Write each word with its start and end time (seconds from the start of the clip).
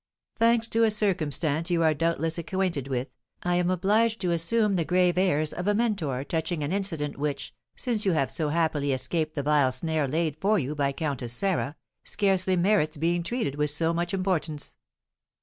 "Thanks 0.39 0.67
to 0.69 0.81
a 0.83 0.89
circumstance 0.89 1.69
you 1.69 1.83
are 1.83 1.93
doubtless 1.93 2.39
acquainted 2.39 2.87
with, 2.87 3.09
I 3.43 3.57
am 3.57 3.69
obliged 3.69 4.19
to 4.21 4.31
assume 4.31 4.75
the 4.75 4.83
grave 4.83 5.15
airs 5.15 5.53
of 5.53 5.67
a 5.67 5.75
mentor 5.75 6.23
touching 6.23 6.63
an 6.63 6.71
incident 6.71 7.19
which, 7.19 7.53
since 7.75 8.03
you 8.03 8.13
have 8.13 8.31
so 8.31 8.49
happily 8.49 8.93
escaped 8.93 9.35
the 9.35 9.43
vile 9.43 9.71
snare 9.71 10.07
laid 10.07 10.37
for 10.41 10.57
you 10.57 10.73
by 10.73 10.91
Countess 10.91 11.33
Sarah, 11.33 11.75
scarcely 12.03 12.55
merits 12.55 12.97
being 12.97 13.21
treated 13.21 13.53
with 13.57 13.69
so 13.69 13.93
much 13.93 14.11
importance. 14.11 14.75